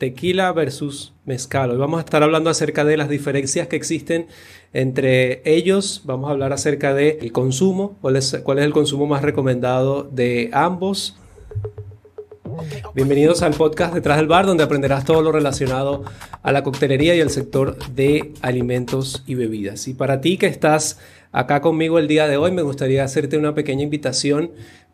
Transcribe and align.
tequila 0.00 0.50
versus 0.52 1.12
mezcal. 1.26 1.70
Hoy 1.70 1.76
vamos 1.76 1.98
a 1.98 2.00
estar 2.00 2.22
hablando 2.22 2.48
acerca 2.48 2.84
de 2.86 2.96
las 2.96 3.10
diferencias 3.10 3.68
que 3.68 3.76
existen 3.76 4.26
entre 4.72 5.42
ellos. 5.44 6.00
Vamos 6.04 6.28
a 6.28 6.32
hablar 6.32 6.54
acerca 6.54 6.94
del 6.94 7.30
consumo, 7.32 7.98
cuál 8.00 8.16
es, 8.16 8.40
cuál 8.42 8.58
es 8.58 8.64
el 8.64 8.72
consumo 8.72 9.06
más 9.06 9.20
recomendado 9.20 10.02
de 10.04 10.48
ambos. 10.54 11.18
Bienvenidos 12.94 13.42
al 13.42 13.52
podcast 13.52 13.92
Detrás 13.92 14.16
del 14.16 14.26
Bar, 14.26 14.46
donde 14.46 14.64
aprenderás 14.64 15.04
todo 15.04 15.20
lo 15.20 15.32
relacionado 15.32 16.02
a 16.42 16.50
la 16.50 16.62
coctelería 16.62 17.14
y 17.14 17.20
al 17.20 17.30
sector 17.30 17.76
de 17.94 18.32
alimentos 18.40 19.22
y 19.26 19.34
bebidas. 19.34 19.86
Y 19.86 19.92
para 19.92 20.22
ti 20.22 20.38
que 20.38 20.46
estás 20.46 20.98
acá 21.30 21.60
conmigo 21.60 21.98
el 21.98 22.08
día 22.08 22.26
de 22.26 22.38
hoy, 22.38 22.52
me 22.52 22.62
gustaría 22.62 23.04
hacerte 23.04 23.36
una 23.36 23.54
pequeña 23.54 23.82
invitación 23.82 24.50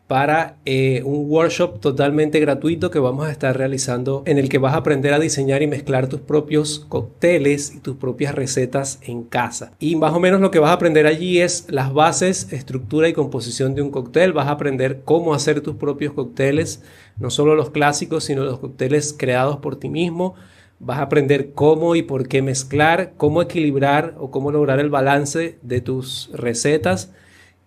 para 0.07 0.55
eh, 0.63 1.01
un 1.03 1.29
workshop 1.29 1.81
totalmente 1.81 2.39
gratuito 2.39 2.89
que 2.89 2.99
vamos 2.99 3.27
a 3.27 3.31
estar 3.31 3.57
realizando 3.57 4.23
en 4.25 4.37
el 4.37 4.47
que 4.47 4.57
vas 4.57 4.73
a 4.73 4.77
aprender 4.77 5.13
a 5.13 5.19
diseñar 5.19 5.61
y 5.61 5.67
mezclar 5.67 6.07
tus 6.07 6.21
propios 6.21 6.85
cócteles 6.87 7.75
y 7.75 7.79
tus 7.79 7.97
propias 7.97 8.33
recetas 8.33 8.99
en 9.01 9.23
casa. 9.23 9.73
Y 9.79 9.97
más 9.97 10.13
o 10.13 10.21
menos 10.21 10.39
lo 10.39 10.49
que 10.49 10.59
vas 10.59 10.71
a 10.71 10.75
aprender 10.75 11.07
allí 11.07 11.41
es 11.41 11.65
las 11.69 11.93
bases, 11.93 12.53
estructura 12.53 13.09
y 13.09 13.13
composición 13.13 13.75
de 13.75 13.81
un 13.81 13.91
cóctel. 13.91 14.31
Vas 14.31 14.47
a 14.47 14.51
aprender 14.51 15.01
cómo 15.03 15.33
hacer 15.33 15.59
tus 15.59 15.75
propios 15.75 16.13
cócteles, 16.13 16.81
no 17.19 17.29
solo 17.29 17.55
los 17.55 17.71
clásicos, 17.71 18.23
sino 18.23 18.45
los 18.45 18.59
cócteles 18.59 19.13
creados 19.17 19.57
por 19.57 19.75
ti 19.75 19.89
mismo. 19.89 20.35
Vas 20.79 20.99
a 20.99 21.03
aprender 21.03 21.51
cómo 21.51 21.97
y 21.97 22.01
por 22.01 22.29
qué 22.29 22.41
mezclar, 22.41 23.11
cómo 23.17 23.41
equilibrar 23.41 24.15
o 24.19 24.31
cómo 24.31 24.51
lograr 24.51 24.79
el 24.79 24.89
balance 24.89 25.57
de 25.63 25.81
tus 25.81 26.29
recetas 26.33 27.11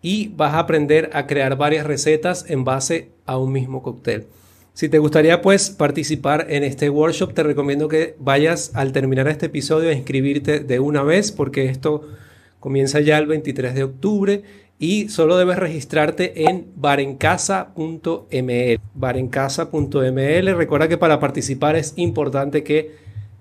y 0.03 0.29
vas 0.29 0.55
a 0.55 0.61
aprender 0.61 1.11
a 1.13 1.27
crear 1.27 1.57
varias 1.57 1.87
recetas 1.87 2.47
en 2.49 2.65
base 2.65 3.11
a 3.27 3.39
un 3.39 3.53
mismo 3.53 3.83
cóctel. 3.83 4.27
Si 4.73 4.89
te 4.89 4.99
gustaría 4.99 5.43
pues 5.43 5.71
participar 5.71 6.47
en 6.49 6.65
este 6.65 6.89
workshop, 6.89 7.35
te 7.35 7.43
recomiendo 7.43 7.89
que 7.89 8.15
vayas 8.19 8.71
al 8.75 8.93
terminar 8.93 9.29
este 9.29 9.47
episodio 9.47 9.91
a 9.91 9.93
inscribirte 9.93 10.61
de 10.61 10.81
una 10.81 11.03
vez 11.03 11.33
porque 11.33 11.67
esto 11.67 12.09
comienza 12.61 13.01
ya 13.01 13.19
el 13.19 13.27
23 13.27 13.75
de 13.75 13.84
octubre 13.84 14.42
y 14.79 15.11
solo 15.11 15.37
debes 15.37 15.59
registrarte 15.59 16.48
en 16.48 16.69
barencasa.ml. 16.77 18.81
Barencasa.ml. 18.95 20.57
Recuerda 20.57 20.89
que 20.89 20.97
para 20.97 21.20
participar 21.20 21.77
es 21.77 21.92
importante 21.97 22.64
que 22.64 22.92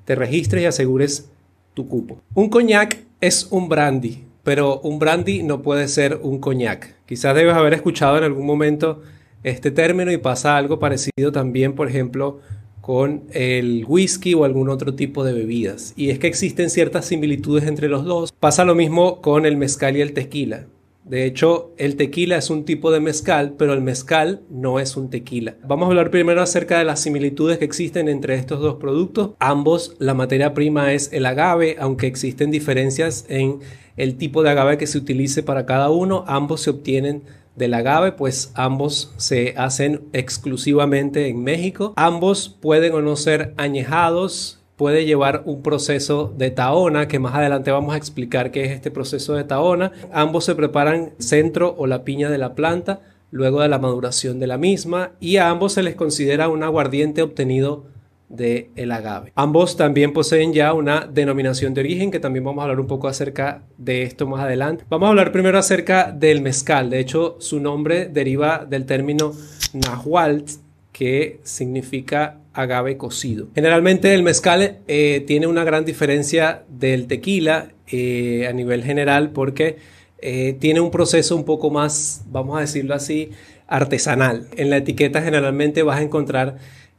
te 0.04 0.16
registres 0.16 0.64
y 0.64 0.66
asegures 0.66 1.30
tu 1.74 1.88
cupo. 1.88 2.20
Un 2.34 2.50
coñac 2.50 2.98
es 3.22 3.48
un 3.52 3.70
brandy 3.70 4.29
pero 4.44 4.80
un 4.82 5.00
brandy 5.00 5.44
no 5.44 5.62
puede 5.62 5.88
ser 5.88 6.20
un 6.22 6.40
coñac. 6.40 6.96
Quizás 7.06 7.36
debes 7.36 7.56
haber 7.56 7.74
escuchado 7.74 8.18
en 8.18 8.24
algún 8.24 8.46
momento 8.46 9.02
este 9.44 9.72
término 9.72 10.12
y 10.12 10.18
pasa 10.18 10.58
algo 10.58 10.80
parecido 10.80 11.32
también, 11.32 11.74
por 11.74 11.88
ejemplo, 11.88 12.40
con 12.82 13.24
el 13.32 13.86
whisky 13.88 14.34
o 14.34 14.46
algún 14.46 14.70
otro 14.70 14.96
tipo 14.96 15.24
de 15.24 15.34
bebidas. 15.34 15.94
Y 15.96 16.10
es 16.10 16.20
que 16.20 16.28
existen 16.28 16.70
ciertas 16.70 17.06
similitudes 17.06 17.66
entre 17.66 17.88
los 17.88 18.06
dos. 18.06 18.32
Pasa 18.32 18.66
lo 18.66 18.76
mismo 18.76 19.22
con 19.22 19.46
el 19.46 19.58
mezcal 19.58 19.96
y 19.96 20.02
el 20.02 20.14
tequila. 20.14 20.66
De 21.10 21.26
hecho, 21.26 21.74
el 21.78 21.96
tequila 21.96 22.38
es 22.38 22.52
un 22.52 22.66
tipo 22.66 22.92
de 22.92 23.00
mezcal, 23.00 23.56
pero 23.58 23.74
el 23.74 23.82
mezcal 23.82 24.44
no 24.52 24.80
es 24.80 24.96
un 24.96 25.10
tequila. 25.10 25.56
Vamos 25.66 25.88
a 25.88 25.90
hablar 25.90 26.12
primero 26.12 26.40
acerca 26.40 26.78
de 26.78 26.86
las 26.86 27.02
similitudes 27.02 27.58
que 27.58 27.66
existen 27.66 28.08
entre 28.08 28.36
estos 28.36 28.60
dos 28.60 28.76
productos. 28.76 29.32
Ambos, 29.40 29.96
la 29.98 30.14
materia 30.14 30.54
prima 30.54 30.94
es 30.94 31.12
el 31.12 31.26
agave, 31.26 31.78
aunque 31.80 32.06
existen 32.06 32.52
diferencias 32.52 33.26
en 33.28 33.60
el 33.98 34.18
tipo 34.18 34.44
de 34.44 34.52
agave 34.52 34.78
que 34.78 34.86
se 34.86 35.00
utilice 35.00 35.42
para 35.42 35.66
cada 35.66 35.90
uno. 35.90 36.26
Ambos 36.28 36.62
se 36.62 36.70
obtienen 36.70 37.24
del 37.56 37.74
agave, 37.74 38.12
pues 38.12 38.52
ambos 38.54 39.12
se 39.18 39.56
hacen 39.58 40.02
exclusivamente 40.14 41.28
en 41.28 41.44
México. 41.44 41.92
Ambos 41.96 42.50
pueden 42.50 42.94
o 42.94 43.02
no 43.02 43.16
ser 43.16 43.56
añejados, 43.58 44.59
puede 44.80 45.04
llevar 45.04 45.42
un 45.44 45.62
proceso 45.62 46.34
de 46.38 46.52
taona, 46.52 47.10
que 47.10 47.20
más 47.20 47.36
adelante 47.36 47.70
vamos 47.70 47.94
a 47.94 47.98
explicar 47.98 48.50
qué 48.50 48.64
es 48.64 48.72
este 48.72 48.92
proceso 48.92 49.34
de 49.34 49.44
taona. 49.44 49.92
Ambos 50.14 50.46
se 50.46 50.56
preparan 50.56 51.12
centro 51.18 51.76
o 51.78 51.86
la 51.86 52.06
piña 52.06 52.30
de 52.30 52.38
la 52.38 52.56
planta 52.56 53.02
luego 53.30 53.60
de 53.60 53.68
la 53.68 53.78
maduración 53.78 54.40
de 54.40 54.48
la 54.48 54.58
misma 54.58 55.12
y 55.20 55.36
a 55.36 55.50
ambos 55.50 55.74
se 55.74 55.84
les 55.84 55.96
considera 55.96 56.48
un 56.48 56.64
aguardiente 56.64 57.22
obtenido 57.22 57.88
de 58.30 58.70
el 58.78 58.94
agave. 58.94 59.34
Ambos 59.36 59.76
también 59.76 60.14
poseen 60.14 60.54
ya 60.54 60.72
una 60.72 61.02
denominación 61.02 61.74
de 61.74 61.82
origen 61.82 62.10
que 62.10 62.22
también 62.22 62.46
vamos 62.46 62.62
a 62.62 62.64
hablar 62.64 62.80
un 62.80 62.88
poco 62.88 63.10
acerca 63.10 63.64
de 63.78 64.04
esto 64.04 64.28
más 64.28 64.46
adelante. 64.46 64.86
Vamos 64.88 65.08
a 65.08 65.10
hablar 65.10 65.34
primero 65.34 65.60
acerca 65.60 66.14
del 66.14 66.40
mezcal. 66.42 66.90
De 66.90 67.00
hecho, 67.00 67.36
su 67.42 67.60
nombre 67.60 68.06
deriva 68.06 68.66
del 68.66 68.86
término 68.86 69.34
nahualt 69.74 70.69
que 70.92 71.40
significa 71.44 72.40
agave 72.54 72.98
cocido. 72.98 73.48
Generalmente 73.56 74.14
el 74.14 74.24
mezcal 74.24 74.80
eh, 74.88 75.24
tiene 75.26 75.48
una 75.48 75.64
gran 75.64 75.86
diferencia 75.86 76.64
del 76.68 77.08
tequila 77.08 77.70
eh, 77.88 78.48
a 78.48 78.54
nivel 78.54 78.84
general 78.84 79.32
porque 79.32 79.78
eh, 80.20 80.58
tiene 80.60 80.82
un 80.82 80.92
proceso 80.92 81.36
un 81.36 81.46
poco 81.46 81.70
más, 81.70 82.24
vamos 82.30 82.58
a 82.58 82.62
decirlo 82.62 82.96
así, 82.96 83.32
artesanal. 83.68 84.48
En 84.58 84.70
la 84.70 84.78
etiqueta 84.78 85.22
generalmente 85.22 85.84
vas 85.84 86.00
a 86.00 86.04
encontrar 86.04 86.58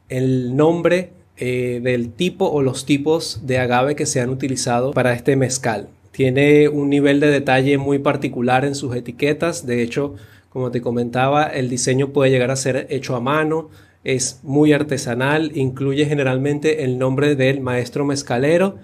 el 0.09 0.55
nombre 0.55 1.11
del 1.37 2.11
tipo 2.11 2.45
o 2.51 2.61
los 2.61 2.85
tipos 2.85 3.47
de 3.47 3.57
agave 3.57 3.95
que 3.95 4.05
se 4.05 4.21
han 4.21 4.29
utilizado 4.29 4.91
para 4.91 5.13
este 5.13 5.35
mezcal. 5.35 5.87
Tiene 6.11 6.69
un 6.69 6.87
nivel 6.91 7.19
de 7.19 7.31
detalle 7.31 7.79
muy 7.79 7.97
particular 7.97 8.63
en 8.63 8.75
sus 8.75 8.95
etiquetas. 8.95 9.65
De 9.65 9.81
hecho, 9.81 10.17
como 10.51 10.69
te 10.69 10.81
comentaba, 10.81 11.45
el 11.45 11.69
diseño 11.69 12.09
puede 12.09 12.29
llegar 12.29 12.51
a 12.51 12.57
ser 12.57 12.87
hecho 12.89 13.15
a 13.15 13.21
mano, 13.21 13.69
es 14.03 14.41
muy 14.43 14.73
artesanal, 14.73 15.51
incluye 15.55 16.05
generalmente 16.05 16.83
el 16.83 16.97
nombre 16.97 17.35
del 17.35 17.61
maestro 17.61 18.03
mezcalero, 18.03 18.75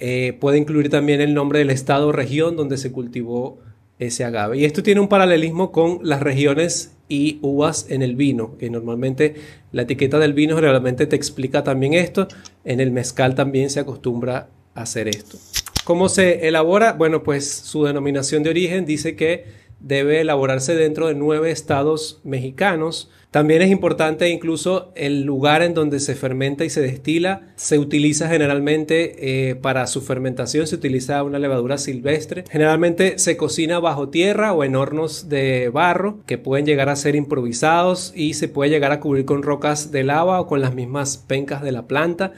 eh, 0.00 0.36
puede 0.38 0.58
incluir 0.58 0.90
también 0.90 1.22
el 1.22 1.32
nombre 1.32 1.60
del 1.60 1.70
estado 1.70 2.08
o 2.08 2.12
región 2.12 2.56
donde 2.56 2.76
se 2.76 2.92
cultivó 2.92 3.58
ese 3.98 4.24
agave. 4.24 4.58
Y 4.58 4.66
esto 4.66 4.82
tiene 4.82 5.00
un 5.00 5.08
paralelismo 5.08 5.72
con 5.72 6.00
las 6.02 6.20
regiones 6.20 6.92
y 7.08 7.38
uvas 7.40 7.86
en 7.88 8.02
el 8.02 8.14
vino, 8.14 8.58
que 8.58 8.68
normalmente 8.68 9.34
la 9.72 9.82
etiqueta 9.82 10.18
del 10.18 10.34
vino 10.34 10.56
generalmente 10.56 11.06
te 11.06 11.16
explica 11.16 11.64
también 11.64 11.94
esto. 11.94 12.28
En 12.64 12.80
el 12.80 12.90
mezcal 12.90 13.34
también 13.34 13.70
se 13.70 13.80
acostumbra 13.80 14.50
a 14.74 14.82
hacer 14.82 15.08
esto. 15.08 15.38
¿Cómo 15.84 16.10
se 16.10 16.46
elabora? 16.46 16.92
Bueno, 16.92 17.22
pues 17.22 17.50
su 17.50 17.84
denominación 17.84 18.42
de 18.42 18.50
origen 18.50 18.84
dice 18.84 19.16
que 19.16 19.67
debe 19.80 20.20
elaborarse 20.20 20.74
dentro 20.74 21.08
de 21.08 21.14
nueve 21.14 21.50
estados 21.50 22.20
mexicanos. 22.24 23.10
También 23.30 23.60
es 23.60 23.70
importante 23.70 24.30
incluso 24.30 24.90
el 24.94 25.22
lugar 25.22 25.62
en 25.62 25.74
donde 25.74 26.00
se 26.00 26.14
fermenta 26.14 26.64
y 26.64 26.70
se 26.70 26.80
destila. 26.80 27.42
Se 27.56 27.78
utiliza 27.78 28.28
generalmente 28.28 29.50
eh, 29.50 29.54
para 29.54 29.86
su 29.86 30.00
fermentación, 30.00 30.66
se 30.66 30.76
utiliza 30.76 31.22
una 31.22 31.38
levadura 31.38 31.76
silvestre. 31.76 32.44
Generalmente 32.50 33.18
se 33.18 33.36
cocina 33.36 33.80
bajo 33.80 34.08
tierra 34.08 34.54
o 34.54 34.64
en 34.64 34.76
hornos 34.76 35.28
de 35.28 35.68
barro 35.68 36.20
que 36.26 36.38
pueden 36.38 36.64
llegar 36.64 36.88
a 36.88 36.96
ser 36.96 37.16
improvisados 37.16 38.12
y 38.16 38.34
se 38.34 38.48
puede 38.48 38.70
llegar 38.70 38.92
a 38.92 39.00
cubrir 39.00 39.26
con 39.26 39.42
rocas 39.42 39.92
de 39.92 40.04
lava 40.04 40.40
o 40.40 40.46
con 40.46 40.62
las 40.62 40.74
mismas 40.74 41.18
pencas 41.18 41.62
de 41.62 41.72
la 41.72 41.86
planta. 41.86 42.32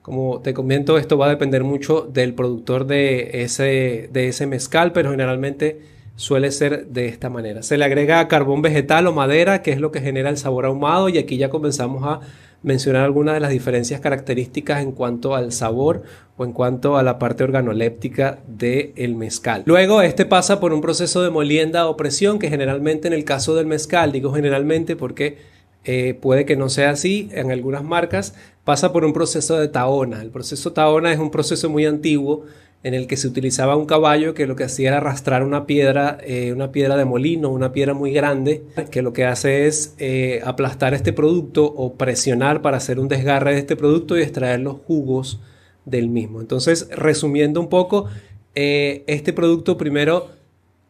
Como 0.00 0.40
te 0.40 0.54
comento, 0.54 0.98
esto 0.98 1.18
va 1.18 1.26
a 1.26 1.30
depender 1.30 1.64
mucho 1.64 2.02
del 2.02 2.34
productor 2.34 2.86
de 2.86 3.42
ese, 3.42 4.08
de 4.12 4.28
ese 4.28 4.46
mezcal, 4.46 4.92
pero 4.92 5.10
generalmente 5.10 5.95
suele 6.16 6.50
ser 6.50 6.86
de 6.88 7.06
esta 7.06 7.30
manera. 7.30 7.62
Se 7.62 7.78
le 7.78 7.84
agrega 7.84 8.26
carbón 8.26 8.62
vegetal 8.62 9.06
o 9.06 9.12
madera, 9.12 9.62
que 9.62 9.72
es 9.72 9.80
lo 9.80 9.92
que 9.92 10.00
genera 10.00 10.30
el 10.30 10.38
sabor 10.38 10.66
ahumado, 10.66 11.08
y 11.08 11.18
aquí 11.18 11.36
ya 11.36 11.50
comenzamos 11.50 12.02
a 12.04 12.20
mencionar 12.62 13.04
algunas 13.04 13.34
de 13.34 13.40
las 13.40 13.50
diferencias 13.50 14.00
características 14.00 14.82
en 14.82 14.92
cuanto 14.92 15.36
al 15.36 15.52
sabor 15.52 16.02
o 16.36 16.44
en 16.44 16.52
cuanto 16.52 16.96
a 16.96 17.02
la 17.02 17.18
parte 17.18 17.44
organoléptica 17.44 18.40
del 18.48 19.14
mezcal. 19.14 19.62
Luego, 19.66 20.02
este 20.02 20.26
pasa 20.26 20.58
por 20.58 20.72
un 20.72 20.80
proceso 20.80 21.22
de 21.22 21.30
molienda 21.30 21.86
o 21.86 21.96
presión, 21.96 22.38
que 22.38 22.48
generalmente 22.48 23.06
en 23.06 23.14
el 23.14 23.24
caso 23.24 23.54
del 23.54 23.66
mezcal, 23.66 24.10
digo 24.10 24.32
generalmente 24.32 24.96
porque 24.96 25.38
eh, 25.84 26.18
puede 26.20 26.44
que 26.44 26.56
no 26.56 26.68
sea 26.68 26.90
así 26.90 27.28
en 27.32 27.52
algunas 27.52 27.84
marcas, 27.84 28.34
pasa 28.64 28.92
por 28.92 29.04
un 29.04 29.12
proceso 29.12 29.56
de 29.58 29.68
taona. 29.68 30.20
El 30.20 30.30
proceso 30.30 30.72
taona 30.72 31.12
es 31.12 31.20
un 31.20 31.30
proceso 31.30 31.70
muy 31.70 31.86
antiguo 31.86 32.46
en 32.82 32.94
el 32.94 33.06
que 33.06 33.16
se 33.16 33.26
utilizaba 33.26 33.76
un 33.76 33.86
caballo 33.86 34.34
que 34.34 34.46
lo 34.46 34.54
que 34.54 34.64
hacía 34.64 34.88
era 34.88 34.98
arrastrar 34.98 35.42
una 35.42 35.66
piedra, 35.66 36.18
eh, 36.24 36.52
una 36.52 36.70
piedra 36.70 36.96
de 36.96 37.04
molino, 37.04 37.50
una 37.50 37.72
piedra 37.72 37.94
muy 37.94 38.12
grande, 38.12 38.62
que 38.90 39.02
lo 39.02 39.12
que 39.12 39.24
hace 39.24 39.66
es 39.66 39.94
eh, 39.98 40.40
aplastar 40.44 40.94
este 40.94 41.12
producto 41.12 41.64
o 41.64 41.94
presionar 41.94 42.62
para 42.62 42.76
hacer 42.76 43.00
un 43.00 43.08
desgarre 43.08 43.54
de 43.54 43.58
este 43.58 43.76
producto 43.76 44.16
y 44.16 44.22
extraer 44.22 44.60
los 44.60 44.76
jugos 44.86 45.40
del 45.84 46.08
mismo. 46.08 46.40
Entonces, 46.40 46.88
resumiendo 46.94 47.60
un 47.60 47.68
poco, 47.68 48.06
eh, 48.54 49.02
este 49.06 49.32
producto 49.32 49.76
primero 49.76 50.28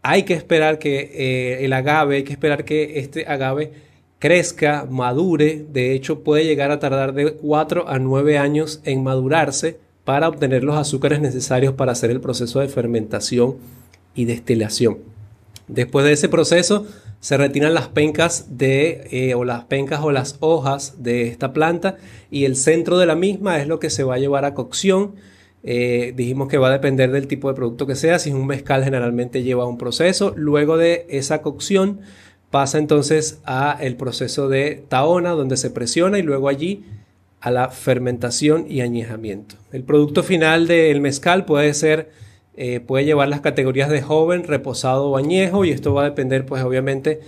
hay 0.02 0.24
que 0.24 0.34
esperar 0.34 0.78
que 0.78 1.64
el 1.64 1.72
agave, 1.72 2.16
hay 2.16 2.22
que 2.24 2.32
esperar 2.32 2.64
que 2.64 3.00
este 3.00 3.26
agave 3.26 3.72
crezca, 4.18 4.86
madure, 4.88 5.64
de 5.72 5.92
hecho 5.92 6.22
puede 6.22 6.44
llegar 6.44 6.70
a 6.70 6.78
tardar 6.78 7.12
de 7.12 7.32
4 7.32 7.88
a 7.88 7.98
9 7.98 8.38
años 8.38 8.80
en 8.84 9.02
madurarse 9.02 9.78
para 10.06 10.28
obtener 10.28 10.62
los 10.62 10.76
azúcares 10.76 11.20
necesarios 11.20 11.74
para 11.74 11.90
hacer 11.90 12.12
el 12.12 12.20
proceso 12.20 12.60
de 12.60 12.68
fermentación 12.68 13.56
y 14.14 14.24
destilación. 14.24 14.98
Después 15.66 16.06
de 16.06 16.12
ese 16.12 16.28
proceso 16.28 16.86
se 17.18 17.36
retiran 17.36 17.74
las 17.74 17.88
pencas 17.88 18.56
de, 18.56 19.08
eh, 19.10 19.34
o 19.34 19.44
las 19.44 19.64
pencas 19.64 20.00
o 20.04 20.12
las 20.12 20.36
hojas 20.38 21.02
de 21.02 21.26
esta 21.26 21.52
planta 21.52 21.96
y 22.30 22.44
el 22.44 22.54
centro 22.54 22.98
de 22.98 23.06
la 23.06 23.16
misma 23.16 23.60
es 23.60 23.66
lo 23.66 23.80
que 23.80 23.90
se 23.90 24.04
va 24.04 24.14
a 24.14 24.18
llevar 24.18 24.44
a 24.44 24.54
cocción. 24.54 25.16
Eh, 25.64 26.12
dijimos 26.14 26.46
que 26.46 26.58
va 26.58 26.68
a 26.68 26.72
depender 26.72 27.10
del 27.10 27.26
tipo 27.26 27.48
de 27.48 27.56
producto 27.56 27.84
que 27.88 27.96
sea. 27.96 28.20
Si 28.20 28.30
es 28.30 28.36
un 28.36 28.46
mezcal 28.46 28.84
generalmente 28.84 29.42
lleva 29.42 29.66
un 29.66 29.76
proceso. 29.76 30.32
Luego 30.36 30.76
de 30.76 31.04
esa 31.08 31.42
cocción 31.42 31.98
pasa 32.52 32.78
entonces 32.78 33.40
a 33.44 33.76
el 33.80 33.96
proceso 33.96 34.48
de 34.48 34.84
taona 34.88 35.30
donde 35.30 35.56
se 35.56 35.70
presiona 35.70 36.20
y 36.20 36.22
luego 36.22 36.48
allí 36.48 36.84
a 37.46 37.52
la 37.52 37.68
fermentación 37.68 38.66
y 38.68 38.80
añejamiento. 38.80 39.54
El 39.70 39.84
producto 39.84 40.24
final 40.24 40.66
del 40.66 41.00
mezcal 41.00 41.44
puede 41.44 41.74
ser 41.74 42.10
eh, 42.56 42.80
puede 42.80 43.04
llevar 43.04 43.28
las 43.28 43.40
categorías 43.40 43.88
de 43.88 44.02
joven, 44.02 44.42
reposado 44.42 45.10
o 45.10 45.16
añejo 45.16 45.64
y 45.64 45.70
esto 45.70 45.94
va 45.94 46.02
a 46.02 46.06
depender 46.06 46.44
pues 46.44 46.64
obviamente 46.64 47.20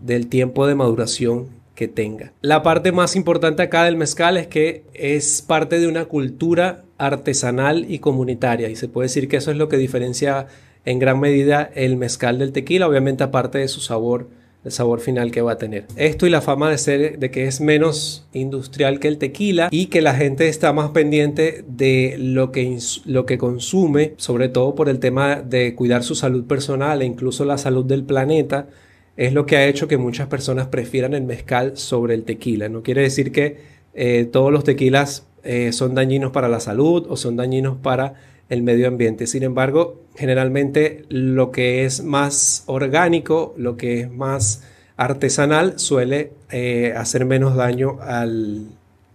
del 0.00 0.28
tiempo 0.28 0.68
de 0.68 0.76
maduración 0.76 1.48
que 1.74 1.88
tenga. 1.88 2.30
La 2.40 2.62
parte 2.62 2.92
más 2.92 3.16
importante 3.16 3.62
acá 3.62 3.82
del 3.82 3.96
mezcal 3.96 4.36
es 4.36 4.46
que 4.46 4.84
es 4.94 5.42
parte 5.42 5.80
de 5.80 5.88
una 5.88 6.04
cultura 6.04 6.84
artesanal 6.96 7.90
y 7.90 7.98
comunitaria 7.98 8.68
y 8.68 8.76
se 8.76 8.86
puede 8.86 9.06
decir 9.06 9.26
que 9.26 9.38
eso 9.38 9.50
es 9.50 9.56
lo 9.56 9.68
que 9.68 9.76
diferencia 9.76 10.46
en 10.84 11.00
gran 11.00 11.18
medida 11.18 11.68
el 11.74 11.96
mezcal 11.96 12.38
del 12.38 12.52
tequila, 12.52 12.86
obviamente 12.86 13.24
aparte 13.24 13.58
de 13.58 13.66
su 13.66 13.80
sabor 13.80 14.28
el 14.64 14.72
sabor 14.72 15.00
final 15.00 15.30
que 15.30 15.42
va 15.42 15.52
a 15.52 15.58
tener. 15.58 15.86
Esto 15.96 16.26
y 16.26 16.30
la 16.30 16.40
fama 16.40 16.70
de 16.70 16.78
ser 16.78 17.18
de 17.18 17.30
que 17.30 17.46
es 17.46 17.60
menos 17.60 18.26
industrial 18.32 18.98
que 18.98 19.08
el 19.08 19.18
tequila 19.18 19.68
y 19.70 19.86
que 19.86 20.00
la 20.00 20.14
gente 20.14 20.48
está 20.48 20.72
más 20.72 20.90
pendiente 20.90 21.64
de 21.68 22.16
lo 22.18 22.50
que, 22.50 22.78
lo 23.04 23.26
que 23.26 23.38
consume, 23.38 24.14
sobre 24.16 24.48
todo 24.48 24.74
por 24.74 24.88
el 24.88 24.98
tema 24.98 25.42
de 25.42 25.74
cuidar 25.74 26.02
su 26.02 26.14
salud 26.14 26.44
personal 26.44 27.02
e 27.02 27.04
incluso 27.04 27.44
la 27.44 27.58
salud 27.58 27.84
del 27.84 28.04
planeta, 28.04 28.68
es 29.16 29.32
lo 29.32 29.46
que 29.46 29.56
ha 29.56 29.66
hecho 29.66 29.86
que 29.86 29.96
muchas 29.96 30.28
personas 30.28 30.66
prefieran 30.68 31.14
el 31.14 31.22
mezcal 31.22 31.76
sobre 31.76 32.14
el 32.14 32.24
tequila. 32.24 32.68
No 32.68 32.82
quiere 32.82 33.02
decir 33.02 33.32
que 33.32 33.58
eh, 33.94 34.28
todos 34.30 34.50
los 34.50 34.64
tequilas 34.64 35.26
eh, 35.44 35.72
son 35.72 35.94
dañinos 35.94 36.32
para 36.32 36.48
la 36.48 36.58
salud 36.58 37.06
o 37.08 37.16
son 37.16 37.36
dañinos 37.36 37.76
para 37.76 38.14
el 38.48 38.62
medio 38.62 38.88
ambiente. 38.88 39.26
Sin 39.26 39.42
embargo, 39.42 40.02
generalmente 40.16 41.04
lo 41.08 41.50
que 41.50 41.84
es 41.84 42.02
más 42.02 42.64
orgánico, 42.66 43.54
lo 43.56 43.76
que 43.76 44.00
es 44.00 44.10
más 44.10 44.62
artesanal, 44.96 45.78
suele 45.78 46.32
eh, 46.50 46.94
hacer 46.96 47.24
menos 47.24 47.56
daño 47.56 47.98
al, 48.02 48.66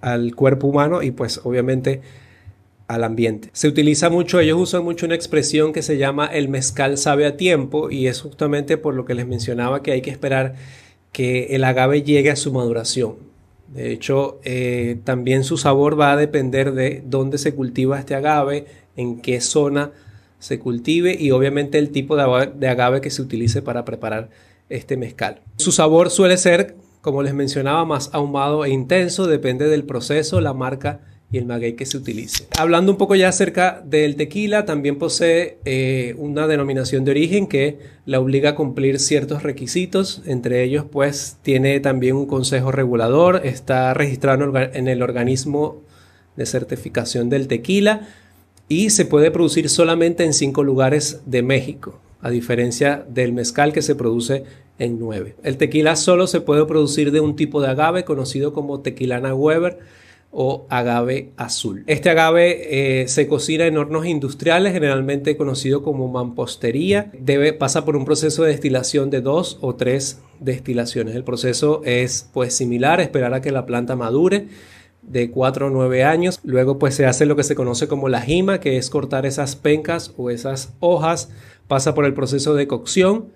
al 0.01 0.35
cuerpo 0.35 0.67
humano 0.67 1.01
y 1.01 1.11
pues 1.11 1.41
obviamente 1.43 2.01
al 2.87 3.03
ambiente. 3.03 3.49
Se 3.53 3.67
utiliza 3.67 4.09
mucho, 4.09 4.39
ellos 4.39 4.59
usan 4.59 4.83
mucho 4.83 5.05
una 5.05 5.13
expresión 5.13 5.73
que 5.73 5.83
se 5.83 5.97
llama 5.97 6.25
el 6.25 6.49
mezcal 6.49 6.97
sabe 6.97 7.27
a 7.27 7.37
tiempo 7.37 7.91
y 7.91 8.07
es 8.07 8.21
justamente 8.21 8.77
por 8.77 8.95
lo 8.95 9.05
que 9.05 9.13
les 9.13 9.27
mencionaba 9.27 9.83
que 9.83 9.91
hay 9.91 10.01
que 10.01 10.09
esperar 10.09 10.55
que 11.11 11.55
el 11.55 11.63
agave 11.63 12.01
llegue 12.01 12.31
a 12.31 12.35
su 12.35 12.51
maduración. 12.51 13.15
De 13.67 13.91
hecho, 13.91 14.39
eh, 14.43 14.97
también 15.03 15.43
su 15.43 15.57
sabor 15.57 15.99
va 15.99 16.13
a 16.13 16.17
depender 16.17 16.73
de 16.73 17.03
dónde 17.05 17.37
se 17.37 17.53
cultiva 17.53 17.99
este 17.99 18.15
agave, 18.15 18.65
en 18.99 19.21
qué 19.21 19.39
zona 19.39 19.91
se 20.39 20.59
cultive 20.59 21.15
y 21.19 21.31
obviamente 21.31 21.77
el 21.77 21.89
tipo 21.89 22.15
de 22.15 22.67
agave, 22.67 23.01
que 23.01 23.09
se 23.09 23.21
utilice 23.21 23.61
para 23.61 23.85
preparar 23.85 24.29
este 24.69 24.97
mezcal. 24.97 25.41
Su 25.57 25.71
sabor 25.71 26.09
suele 26.09 26.37
ser, 26.37 26.75
como 27.01 27.23
les 27.23 27.33
mencionaba, 27.33 27.85
más 27.85 28.09
ahumado 28.13 28.65
e 28.65 28.69
intenso, 28.69 29.27
depende 29.27 29.67
del 29.67 29.83
proceso, 29.83 30.41
la 30.41 30.53
marca 30.53 30.99
y 31.31 31.37
el 31.37 31.45
maguey 31.45 31.73
que 31.73 31.85
se 31.85 31.97
utilice. 31.97 32.47
Hablando 32.57 32.91
un 32.91 32.97
poco 32.97 33.15
ya 33.15 33.29
acerca 33.29 33.81
del 33.85 34.15
tequila, 34.15 34.65
también 34.65 34.97
posee 34.97 35.59
eh, 35.63 36.15
una 36.17 36.47
denominación 36.47 37.05
de 37.05 37.11
origen 37.11 37.47
que 37.47 37.79
la 38.05 38.19
obliga 38.19 38.51
a 38.51 38.55
cumplir 38.55 38.99
ciertos 38.99 39.43
requisitos, 39.43 40.23
entre 40.25 40.63
ellos 40.63 40.85
pues 40.91 41.37
tiene 41.41 41.79
también 41.79 42.15
un 42.15 42.25
consejo 42.25 42.71
regulador, 42.71 43.41
está 43.45 43.93
registrado 43.93 44.51
en 44.73 44.87
el 44.87 45.01
organismo 45.03 45.83
de 46.35 46.45
certificación 46.45 47.29
del 47.29 47.47
tequila, 47.47 48.07
y 48.69 48.91
se 48.91 49.03
puede 49.03 49.31
producir 49.31 49.67
solamente 49.67 50.23
en 50.23 50.33
cinco 50.33 50.63
lugares 50.63 51.21
de 51.25 51.41
México, 51.41 51.99
a 52.21 52.29
diferencia 52.29 53.05
del 53.09 53.33
mezcal 53.33 53.73
que 53.73 53.81
se 53.81 53.95
produce 53.95 54.43
en 54.77 54.99
nueve. 54.99 55.35
El 55.43 55.57
tequila 55.57 55.95
solo 55.95 56.27
se 56.27 56.39
puede 56.39 56.65
producir 56.65 57.11
de 57.11 57.19
un 57.19 57.35
tipo 57.35 57.61
de 57.61 57.67
agave 57.67 58.05
conocido 58.05 58.53
como 58.53 58.79
tequilana 58.79 59.33
Weber 59.33 59.79
o 60.31 60.67
agave 60.69 61.31
azul. 61.37 61.83
Este 61.87 62.11
agave 62.11 63.01
eh, 63.01 63.07
se 63.07 63.27
cocina 63.27 63.65
en 63.65 63.77
hornos 63.77 64.05
industriales, 64.05 64.73
generalmente 64.73 65.35
conocido 65.35 65.81
como 65.81 66.07
mampostería. 66.07 67.11
Debe, 67.19 67.53
pasa 67.53 67.83
por 67.83 67.95
un 67.95 68.05
proceso 68.05 68.43
de 68.43 68.51
destilación 68.51 69.09
de 69.09 69.21
dos 69.21 69.57
o 69.61 69.73
tres 69.73 70.21
destilaciones. 70.39 71.15
El 71.15 71.23
proceso 71.23 71.81
es 71.83 72.29
pues 72.31 72.55
similar, 72.55 73.01
esperar 73.01 73.33
a 73.33 73.41
que 73.41 73.51
la 73.51 73.65
planta 73.65 73.95
madure 73.95 74.47
de 75.09 75.29
4 75.29 75.67
o 75.67 75.69
9 75.69 76.03
años. 76.03 76.39
Luego 76.43 76.79
pues 76.79 76.95
se 76.95 77.05
hace 77.05 77.25
lo 77.25 77.35
que 77.35 77.43
se 77.43 77.55
conoce 77.55 77.87
como 77.87 78.07
la 78.07 78.21
jima, 78.21 78.59
que 78.59 78.77
es 78.77 78.89
cortar 78.89 79.25
esas 79.25 79.55
pencas 79.55 80.13
o 80.17 80.29
esas 80.29 80.73
hojas, 80.79 81.29
pasa 81.67 81.93
por 81.93 82.05
el 82.05 82.13
proceso 82.13 82.55
de 82.55 82.67
cocción, 82.67 83.27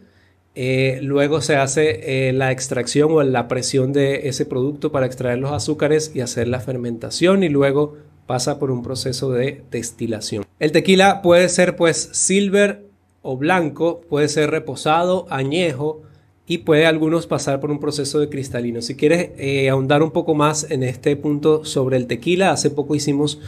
eh, 0.55 0.99
luego 1.01 1.41
se 1.41 1.55
hace 1.55 2.27
eh, 2.29 2.33
la 2.33 2.51
extracción 2.51 3.11
o 3.11 3.23
la 3.23 3.47
presión 3.47 3.91
de 3.91 4.27
ese 4.27 4.45
producto 4.45 4.91
para 4.91 5.07
extraer 5.07 5.39
los 5.39 5.51
azúcares 5.51 6.11
y 6.13 6.21
hacer 6.21 6.47
la 6.47 6.59
fermentación 6.59 7.43
y 7.43 7.49
luego 7.49 7.95
pasa 8.27 8.59
por 8.59 8.69
un 8.69 8.83
proceso 8.83 9.31
de 9.31 9.63
destilación. 9.71 10.45
El 10.59 10.71
tequila 10.71 11.21
puede 11.23 11.49
ser 11.49 11.75
pues 11.75 12.09
silver 12.13 12.85
o 13.23 13.35
blanco, 13.35 14.01
puede 14.01 14.29
ser 14.29 14.51
reposado, 14.51 15.25
añejo, 15.29 16.03
y 16.45 16.59
puede 16.59 16.85
algunos 16.85 17.27
pasar 17.27 17.59
por 17.59 17.71
un 17.71 17.79
proceso 17.79 18.19
de 18.19 18.29
cristalino. 18.29 18.81
Si 18.81 18.95
quieres 18.95 19.31
eh, 19.37 19.69
ahondar 19.69 20.03
un 20.03 20.11
poco 20.11 20.35
más 20.35 20.69
en 20.69 20.83
este 20.83 21.15
punto 21.15 21.63
sobre 21.63 21.97
el 21.97 22.07
tequila, 22.07 22.51
hace 22.51 22.69
poco 22.69 22.95
hicimos, 22.95 23.39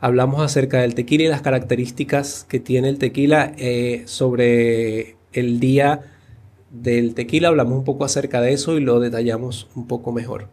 hablamos 0.00 0.42
acerca 0.42 0.80
del 0.80 0.94
tequila 0.94 1.24
y 1.24 1.28
las 1.28 1.42
características 1.42 2.44
que 2.48 2.60
tiene 2.60 2.90
el 2.90 2.98
tequila 2.98 3.54
eh, 3.56 4.02
sobre 4.06 5.16
el 5.32 5.58
día 5.58 6.02
del 6.70 7.14
tequila, 7.14 7.48
hablamos 7.48 7.78
un 7.78 7.84
poco 7.84 8.04
acerca 8.04 8.40
de 8.40 8.52
eso 8.52 8.76
y 8.76 8.80
lo 8.80 9.00
detallamos 9.00 9.68
un 9.74 9.86
poco 9.86 10.12
mejor. 10.12 10.48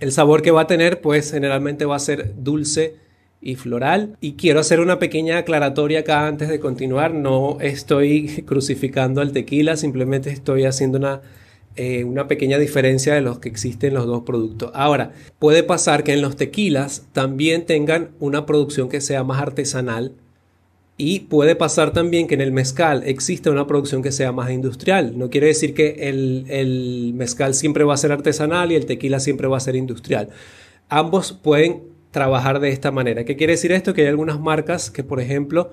El 0.00 0.12
sabor 0.12 0.42
que 0.42 0.50
va 0.50 0.62
a 0.62 0.66
tener, 0.66 1.00
pues 1.00 1.30
generalmente 1.30 1.84
va 1.84 1.96
a 1.96 2.00
ser 2.00 2.34
dulce, 2.36 2.96
y 3.42 3.56
floral. 3.56 4.16
Y 4.20 4.34
quiero 4.34 4.60
hacer 4.60 4.80
una 4.80 5.00
pequeña 5.00 5.38
aclaratoria 5.38 6.00
acá 6.00 6.26
antes 6.26 6.48
de 6.48 6.60
continuar. 6.60 7.12
No 7.12 7.58
estoy 7.60 8.42
crucificando 8.46 9.20
al 9.20 9.32
tequila, 9.32 9.76
simplemente 9.76 10.30
estoy 10.30 10.64
haciendo 10.64 10.96
una, 10.96 11.20
eh, 11.74 12.04
una 12.04 12.28
pequeña 12.28 12.56
diferencia 12.58 13.14
de 13.14 13.20
los 13.20 13.40
que 13.40 13.48
existen 13.48 13.94
los 13.94 14.06
dos 14.06 14.22
productos. 14.22 14.70
Ahora, 14.74 15.12
puede 15.40 15.64
pasar 15.64 16.04
que 16.04 16.12
en 16.12 16.22
los 16.22 16.36
tequilas 16.36 17.06
también 17.12 17.66
tengan 17.66 18.10
una 18.20 18.46
producción 18.46 18.88
que 18.88 19.00
sea 19.00 19.24
más 19.24 19.42
artesanal. 19.42 20.12
Y 20.98 21.20
puede 21.20 21.56
pasar 21.56 21.92
también 21.92 22.28
que 22.28 22.34
en 22.34 22.42
el 22.42 22.52
mezcal 22.52 23.02
exista 23.04 23.50
una 23.50 23.66
producción 23.66 24.02
que 24.02 24.12
sea 24.12 24.30
más 24.30 24.52
industrial. 24.52 25.18
No 25.18 25.30
quiere 25.30 25.48
decir 25.48 25.74
que 25.74 26.08
el, 26.08 26.44
el 26.48 27.12
mezcal 27.16 27.54
siempre 27.54 27.82
va 27.82 27.94
a 27.94 27.96
ser 27.96 28.12
artesanal 28.12 28.70
y 28.70 28.76
el 28.76 28.86
tequila 28.86 29.18
siempre 29.18 29.48
va 29.48 29.56
a 29.56 29.60
ser 29.60 29.74
industrial. 29.74 30.28
Ambos 30.90 31.32
pueden 31.32 31.91
trabajar 32.12 32.60
de 32.60 32.68
esta 32.68 32.92
manera. 32.92 33.24
¿Qué 33.24 33.36
quiere 33.36 33.54
decir 33.54 33.72
esto? 33.72 33.92
Que 33.92 34.02
hay 34.02 34.08
algunas 34.08 34.38
marcas 34.38 34.90
que, 34.90 35.02
por 35.02 35.20
ejemplo, 35.20 35.72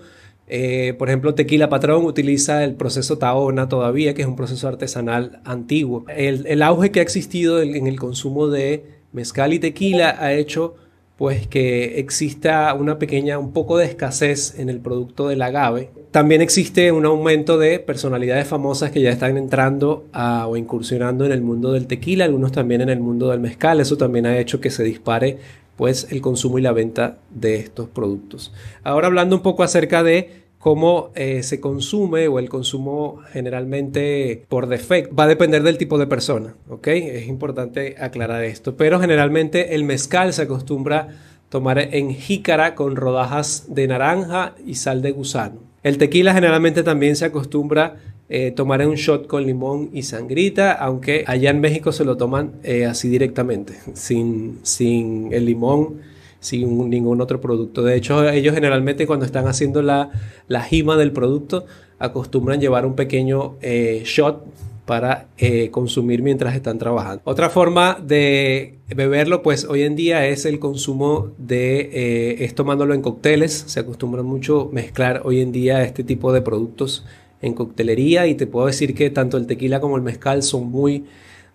eh, 0.50 0.96
por 0.98 1.10
ejemplo, 1.10 1.36
Tequila 1.36 1.70
Patrón 1.70 2.06
utiliza 2.06 2.64
el 2.64 2.74
proceso 2.74 3.20
Taona 3.20 3.70
todavía, 3.70 4.16
que 4.16 4.24
es 4.24 4.28
un 4.28 4.36
proceso 4.36 4.68
artesanal 4.68 5.42
antiguo. 5.46 6.06
El, 6.08 6.62
auge 6.64 6.92
que 6.92 7.00
ha 7.00 7.04
existido 7.04 7.62
en, 7.62 7.86
el 7.86 8.00
consumo 8.00 8.48
de 8.48 8.84
mezcal 9.12 9.54
y 9.54 9.60
tequila 9.60 10.16
ha 10.20 10.34
hecho 10.34 10.76
pues 11.18 11.48
que 11.48 12.00
exista 12.00 12.74
una 12.74 12.98
pequeña, 12.98 13.40
un 13.40 13.52
poco 13.52 13.78
de 13.78 13.86
escasez 13.86 14.58
en 14.58 14.70
el 14.70 14.80
producto 14.80 15.28
del 15.28 15.42
agave. 15.42 15.90
También 16.12 16.42
existe 16.42 16.94
un 16.94 17.06
aumento 17.06 17.58
de 17.58 17.80
personalidades 17.80 18.48
famosas 18.48 18.90
que 18.92 19.02
ya 19.02 19.10
están 19.10 19.36
entrando 19.38 20.06
o 20.14 20.56
incursionando 20.56 21.26
en 21.26 21.34
el 21.34 21.42
mundo 21.42 21.74
del 21.74 21.88
tequila, 21.88 22.24
algunos 22.24 22.54
también 22.54 22.80
en 22.80 22.90
el 22.90 23.02
mundo 23.02 23.32
del 23.32 23.42
mezcal. 23.42 23.82
Eso 23.82 23.98
también 23.98 24.28
ha 24.28 24.40
hecho 24.40 24.62
que 24.62 24.70
se 24.70 24.84
dispare 24.84 25.38
pues 25.80 26.08
el 26.12 26.20
consumo 26.20 26.60
y 26.60 26.62
la 26.62 26.74
venta 26.74 27.20
de 27.30 27.56
estos 27.56 27.88
productos. 27.88 28.52
Ahora 28.84 29.08
hablando 29.08 29.38
un 29.38 29.42
poco 29.42 29.64
acerca 29.64 30.04
de 30.04 30.44
cómo 30.58 31.12
eh, 31.16 31.42
se 31.42 31.62
consume 31.62 32.28
o 32.28 32.38
el 32.38 32.50
consumo 32.50 33.22
generalmente 33.32 34.44
por 34.50 34.68
defecto 34.68 35.16
va 35.16 35.24
a 35.24 35.28
depender 35.28 35.64
del 35.64 35.78
tipo 35.78 35.98
de 35.98 36.06
persona, 36.06 36.54
¿ok? 36.68 36.88
Es 36.88 37.28
importante 37.30 37.96
aclarar 37.98 38.44
esto, 38.44 38.76
pero 38.76 39.00
generalmente 39.00 39.74
el 39.74 39.86
mezcal 39.86 40.34
se 40.34 40.42
acostumbra 40.42 41.16
tomar 41.48 41.80
en 41.80 42.14
jícara 42.14 42.76
con 42.76 42.98
rodajas 42.98 43.68
de 43.70 43.88
naranja 43.88 44.56
y 44.66 44.76
sal 44.76 45.02
de 45.02 45.12
gusano. 45.12 45.62
El 45.82 45.98
tequila 45.98 46.34
generalmente 46.34 46.84
también 46.84 47.16
se 47.16 47.24
acostumbra 47.24 47.96
eh, 48.30 48.52
tomar 48.52 48.86
un 48.88 48.96
shot 48.96 49.28
con 49.28 49.46
limón 49.46 49.90
y 49.92 50.04
sangrita, 50.04 50.72
aunque 50.72 51.24
allá 51.28 51.50
en 51.50 51.60
México 51.60 51.92
se 51.92 52.06
lo 52.06 52.16
toman 52.16 52.54
eh, 52.64 52.86
así 52.86 53.10
directamente, 53.10 53.74
sin, 53.94 54.60
sin 54.62 55.34
el 55.34 55.46
limón, 55.46 56.02
sin 56.40 56.90
ningún 56.90 57.22
otro 57.22 57.42
producto. 57.42 57.82
De 57.84 57.96
hecho, 57.96 58.30
ellos 58.30 58.54
generalmente 58.54 59.08
cuando 59.08 59.26
están 59.26 59.48
haciendo 59.48 59.82
la, 59.82 60.12
la 60.48 60.62
jima 60.62 60.96
del 60.96 61.12
producto, 61.12 61.66
acostumbran 61.98 62.62
llevar 62.62 62.86
un 62.86 62.96
pequeño 62.96 63.56
eh, 63.62 64.04
shot 64.06 64.46
para 64.86 65.28
consumir 65.70 66.24
mientras 66.24 66.56
están 66.56 66.80
trabajando. 66.80 67.22
Otra 67.24 67.52
forma 67.52 68.00
de 68.04 68.80
beberlo, 68.88 69.44
pues 69.44 69.66
hoy 69.66 69.84
en 69.84 69.96
día 69.96 70.26
es 70.26 70.46
el 70.46 70.58
consumo 70.58 71.30
de, 71.38 71.92
eh, 71.94 72.44
es 72.44 72.56
tomándolo 72.56 72.96
en 72.96 73.04
cócteles. 73.04 73.66
Se 73.68 73.82
acostumbra 73.82 74.24
mucho 74.24 74.68
mezclar 74.74 75.22
hoy 75.26 75.42
en 75.42 75.52
día 75.52 75.84
este 75.84 76.04
tipo 76.04 76.34
de 76.34 76.42
productos 76.42 77.06
en 77.42 77.54
coctelería 77.54 78.28
y 78.28 78.36
te 78.36 78.48
puedo 78.48 78.68
decir 78.68 78.96
que 78.96 79.10
tanto 79.10 79.38
el 79.38 79.48
tequila 79.48 79.80
como 79.80 79.96
el 79.96 80.02
mezcal 80.02 80.44
son 80.44 80.70
muy 80.70 81.06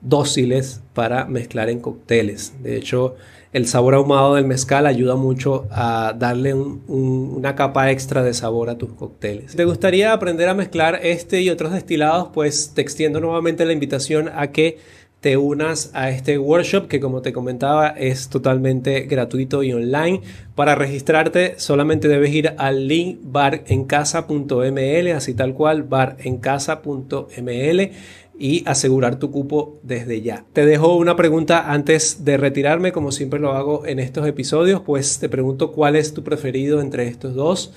dóciles 0.00 0.82
para 0.92 1.24
mezclar 1.24 1.70
en 1.70 1.80
cócteles. 1.80 2.54
De 2.62 2.76
hecho, 2.76 3.16
el 3.52 3.66
sabor 3.66 3.94
ahumado 3.94 4.34
del 4.34 4.44
mezcal 4.44 4.86
ayuda 4.86 5.14
mucho 5.16 5.66
a 5.70 6.14
darle 6.18 6.54
una 6.54 7.54
capa 7.54 7.90
extra 7.90 8.22
de 8.22 8.34
sabor 8.34 8.68
a 8.68 8.76
tus 8.76 8.92
cócteles. 8.92 9.52
Si 9.52 9.56
te 9.56 9.64
gustaría 9.64 10.12
aprender 10.12 10.48
a 10.48 10.54
mezclar 10.54 11.00
este 11.02 11.40
y 11.40 11.50
otros 11.50 11.72
destilados, 11.72 12.28
pues 12.34 12.72
te 12.74 12.82
extiendo 12.82 13.20
nuevamente 13.20 13.64
la 13.64 13.72
invitación 13.72 14.28
a 14.34 14.48
que 14.48 14.78
te 15.24 15.38
unas 15.38 15.90
a 15.94 16.10
este 16.10 16.36
workshop 16.36 16.86
que 16.86 17.00
como 17.00 17.22
te 17.22 17.32
comentaba 17.32 17.88
es 17.88 18.28
totalmente 18.28 19.06
gratuito 19.06 19.62
y 19.62 19.72
online. 19.72 20.20
Para 20.54 20.74
registrarte 20.74 21.54
solamente 21.56 22.08
debes 22.08 22.30
ir 22.34 22.52
al 22.58 22.88
link 22.88 23.20
barencasa.ml, 23.22 25.12
así 25.16 25.32
tal 25.32 25.54
cual, 25.54 25.84
barencasa.ml 25.84 27.90
y 28.38 28.68
asegurar 28.68 29.18
tu 29.18 29.30
cupo 29.30 29.80
desde 29.82 30.20
ya. 30.20 30.44
Te 30.52 30.66
dejo 30.66 30.94
una 30.94 31.16
pregunta 31.16 31.72
antes 31.72 32.26
de 32.26 32.36
retirarme, 32.36 32.92
como 32.92 33.10
siempre 33.10 33.40
lo 33.40 33.52
hago 33.52 33.86
en 33.86 34.00
estos 34.00 34.26
episodios, 34.26 34.82
pues 34.82 35.20
te 35.20 35.30
pregunto 35.30 35.72
cuál 35.72 35.96
es 35.96 36.12
tu 36.12 36.22
preferido 36.22 36.82
entre 36.82 37.08
estos 37.08 37.34
dos. 37.34 37.72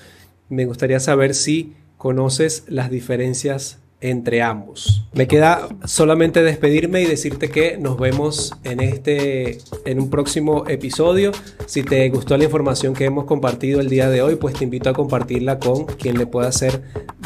Me 0.50 0.66
gustaría 0.66 1.00
saber 1.00 1.34
si 1.34 1.72
conoces 1.96 2.64
las 2.68 2.90
diferencias 2.90 3.78
entre 4.00 4.42
ambos. 4.42 5.04
Me 5.12 5.26
queda 5.26 5.68
solamente 5.84 6.42
despedirme 6.42 7.02
y 7.02 7.06
decirte 7.06 7.50
que 7.50 7.78
nos 7.78 7.98
vemos 7.98 8.54
en 8.64 8.80
este 8.80 9.58
en 9.84 10.00
un 10.00 10.10
próximo 10.10 10.64
episodio. 10.68 11.32
Si 11.66 11.82
te 11.82 12.08
gustó 12.10 12.36
la 12.36 12.44
información 12.44 12.94
que 12.94 13.04
hemos 13.04 13.24
compartido 13.24 13.80
el 13.80 13.88
día 13.88 14.08
de 14.08 14.22
hoy, 14.22 14.36
pues 14.36 14.54
te 14.54 14.64
invito 14.64 14.90
a 14.90 14.92
compartirla 14.92 15.58
con 15.58 15.86
quien 15.86 16.16
le 16.16 16.26
pueda 16.26 16.52
ser 16.52 16.82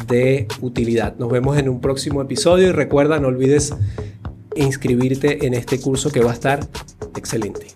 de 0.06 0.48
utilidad. 0.60 1.16
Nos 1.18 1.30
vemos 1.30 1.58
en 1.58 1.68
un 1.68 1.80
próximo 1.80 2.22
episodio 2.22 2.68
y 2.68 2.72
recuerda 2.72 3.18
no 3.18 3.28
olvides 3.28 3.74
inscribirte 4.54 5.46
en 5.46 5.54
este 5.54 5.80
curso 5.80 6.10
que 6.10 6.20
va 6.20 6.30
a 6.30 6.34
estar 6.34 6.60
excelente. 7.16 7.66